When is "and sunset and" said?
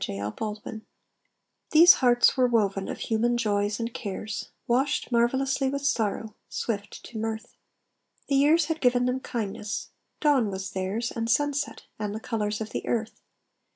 11.11-12.15